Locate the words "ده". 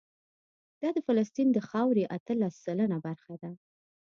3.41-3.51